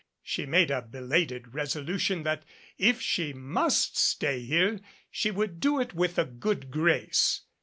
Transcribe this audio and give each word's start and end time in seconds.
She 0.23 0.47
made 0.47 0.71
a 0.71 0.81
belated 0.81 1.53
resolution 1.53 2.23
that, 2.23 2.43
if 2.79 2.99
she 2.99 3.33
must 3.33 3.95
stay 3.95 4.39
here, 4.39 4.79
she 5.11 5.29
would 5.29 5.59
do 5.59 5.79
it 5.79 5.93
with 5.93 6.17
a 6.17 6.25
good 6.25 6.71
grace. 6.71 7.41